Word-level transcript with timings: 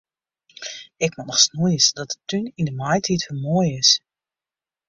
Ik 1.05 1.11
moat 1.15 1.27
noch 1.29 1.43
snoeie 1.45 1.81
sadat 1.85 2.09
de 2.13 2.17
tún 2.29 2.45
yn 2.59 2.67
de 2.69 2.75
maitiid 2.79 3.23
wer 3.27 3.39
moai 3.45 3.69
is. 3.81 3.91